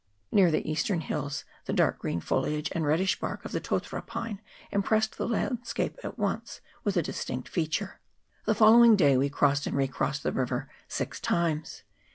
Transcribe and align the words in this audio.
Near 0.31 0.49
the 0.49 0.67
eastern 0.67 1.01
hills 1.01 1.45
the 1.65 1.73
dark 1.73 1.99
green 1.99 2.21
foliage 2.21 2.69
and 2.71 2.87
reddish 2.87 3.19
bark 3.19 3.45
of 3.45 3.51
the 3.51 3.61
totara 3.61 4.01
pine 4.01 4.41
impressed 4.71 5.15
the 5.19 5.27
landscape 5.27 5.99
at 6.03 6.17
once 6.17 6.59
with 6.83 6.97
a 6.97 7.03
distinct 7.03 7.47
feature. 7.47 7.99
The 8.45 8.55
following 8.55 8.95
day 8.95 9.15
we 9.15 9.29
crossed 9.29 9.67
and 9.67 9.77
recrossed 9.77 10.23
the 10.23 10.31
river 10.31 10.71
six 10.87 11.19
times. 11.19 11.83